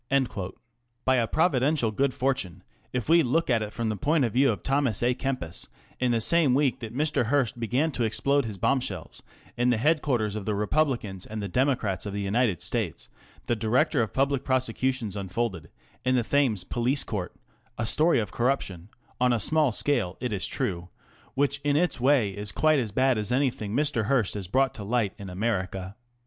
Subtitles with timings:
[1.05, 4.51] By a providential good fortune, if we look at it from the point of view
[4.51, 5.67] of Thomas a Kempis,
[5.99, 7.25] in the same week' that Mr.
[7.27, 9.21] Hearst began to explode his bombshells
[9.57, 13.09] in the headquarters of the Republicans and the Democrats of the United States,
[13.45, 15.69] the Director of Public Prosecutions unfolded
[16.03, 17.35] in the Thames Police Court
[17.77, 21.75] a story of corruption ŌĆö on a small scale, it is true ŌĆö which in
[21.77, 24.05] its way is quite as bad ns anything Mr.
[24.05, 25.95] Hearst has brought to light in America.